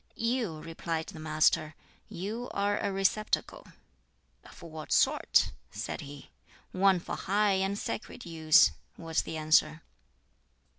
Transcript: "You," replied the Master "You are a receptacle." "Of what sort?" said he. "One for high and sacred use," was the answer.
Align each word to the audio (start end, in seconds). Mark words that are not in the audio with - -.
"You," 0.15 0.59
replied 0.61 1.05
the 1.05 1.19
Master 1.19 1.75
"You 2.09 2.49
are 2.55 2.79
a 2.79 2.91
receptacle." 2.91 3.67
"Of 4.43 4.63
what 4.63 4.91
sort?" 4.91 5.51
said 5.69 6.01
he. 6.01 6.31
"One 6.71 6.99
for 6.99 7.15
high 7.15 7.57
and 7.63 7.77
sacred 7.77 8.25
use," 8.25 8.71
was 8.97 9.21
the 9.21 9.37
answer. 9.37 9.83